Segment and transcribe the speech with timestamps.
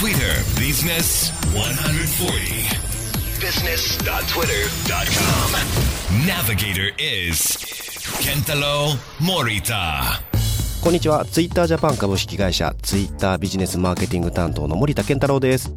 [0.00, 2.32] Twitter Business 140
[3.38, 5.52] business.twitter.com
[6.26, 7.58] Navigator is
[8.22, 10.22] Kentaro Morita.
[10.82, 11.26] こんにちは。
[11.26, 15.70] ツイッタージャパン株式会社ツイッタービジネスマーケティング担当の森田健太郎です。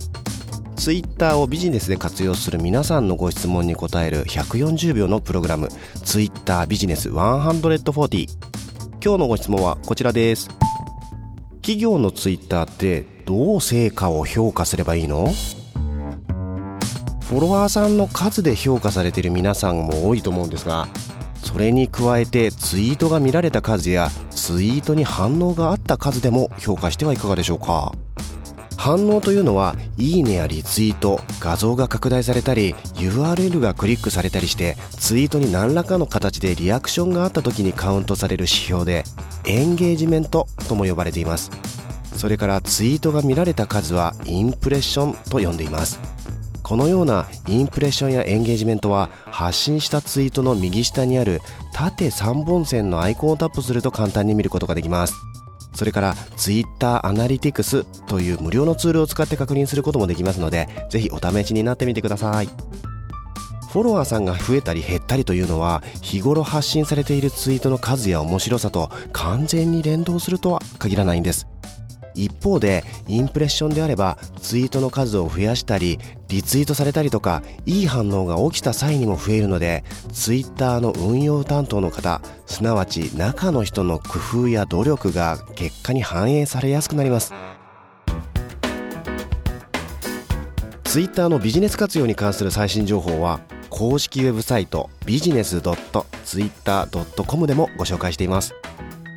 [0.77, 5.67] ツイッターをビジネスで活用する皆さんのご質問に答える140秒のプログラム。
[6.05, 8.29] ツイッタービジネス140
[9.03, 10.47] 今日のご質問はこちらです。
[11.55, 15.31] 企業のツイッターってどう成果を評価すればいいの？
[17.29, 20.87] フォロワーさんの数で評価されている皆さんも多いと思うんですが
[21.41, 27.93] それに加えてツイートが見られた数やツイートに反応があった数でも評価してはいかがでしょうか？
[28.75, 39.05] 反応というのは、いいねやリツイート、画像が拡大されたり、URL がクリックされたりして、ツイートに何らかの形でリアクションがあった時にカウントされる指標で、
[39.45, 41.49] エンゲージメントとも呼ばれています。
[42.15, 45.99] それからツイートが見られた数はインプレッションと呼んでいます。
[46.63, 51.41] このようなインプレッションやエンゲージメントは発信したツイートの右下にある
[51.73, 55.13] 縦3本線のアイコンをタップすると簡単に見ることができます。
[55.73, 62.47] それから Twitter Analytics という無料のツールを使って確認することもできますので、ぜひお試しになってみてください。
[63.73, 71.47] フォロワーさんが増えたり減ったりというのは日頃発信されているツイートの数や面白さと完全に連動するとは限らないんです。
[72.15, 87.33] 一方でインプレッションであればツイートの数を増やしたりリツイートされたりとかいい反応が起きた際にも増えるのでツイッターの運用担当の方すなわち中の人の工夫や努力が結果に反映されやすくなります。
[90.93, 93.39] ツイッターのビジネス活用に関する最新情報は
[93.71, 98.53] 公式ウェブサイトビジネス .twitter.com でもご紹介しています。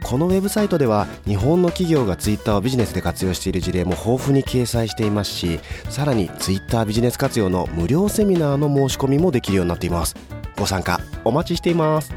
[0.07, 5.59] このウェブサイトでは日本の企業がツイッターをビジネスで活用している事例も豊富に掲載していますし
[5.91, 10.15] さらにツイッタービジネス活用の無料セミナーの申し込みもできるようになっています。
[10.57, 12.15] ご参加お待ちしています。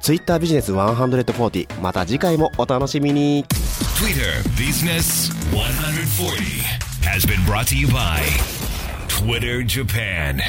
[0.00, 3.44] ツイッタービジネス140また次回もお楽しみに。
[3.96, 4.22] Twitter
[4.56, 6.62] Business 140
[7.02, 8.22] has been brought to you by
[9.08, 10.40] Twitter Japan.